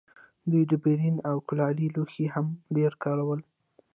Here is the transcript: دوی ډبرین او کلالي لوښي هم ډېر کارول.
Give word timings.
دوی 0.49 0.63
ډبرین 0.69 1.15
او 1.29 1.35
کلالي 1.47 1.87
لوښي 1.95 2.25
هم 2.33 2.47
ډېر 2.75 2.91
کارول. 3.03 3.39